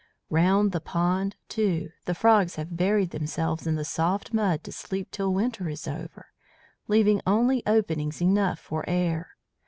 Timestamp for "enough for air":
8.19-9.37